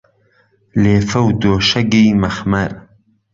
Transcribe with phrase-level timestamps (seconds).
[0.81, 2.71] لێفه و دۆشهگی مهخمەر